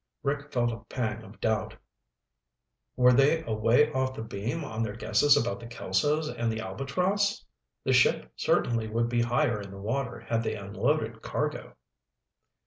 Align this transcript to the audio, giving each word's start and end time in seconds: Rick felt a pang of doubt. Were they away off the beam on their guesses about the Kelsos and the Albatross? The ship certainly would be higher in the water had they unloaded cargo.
Rick 0.23 0.51
felt 0.51 0.71
a 0.71 0.79
pang 0.85 1.21
of 1.21 1.39
doubt. 1.39 1.75
Were 2.95 3.13
they 3.13 3.43
away 3.43 3.93
off 3.93 4.15
the 4.15 4.23
beam 4.23 4.63
on 4.63 4.81
their 4.81 4.95
guesses 4.95 5.37
about 5.37 5.59
the 5.59 5.67
Kelsos 5.67 6.27
and 6.27 6.51
the 6.51 6.59
Albatross? 6.59 7.45
The 7.83 7.93
ship 7.93 8.33
certainly 8.35 8.87
would 8.87 9.09
be 9.09 9.21
higher 9.21 9.61
in 9.61 9.69
the 9.69 9.77
water 9.77 10.19
had 10.21 10.41
they 10.41 10.55
unloaded 10.55 11.21
cargo. 11.21 11.75